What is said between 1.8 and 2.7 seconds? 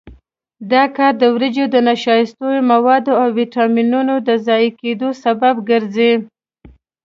نشایستوي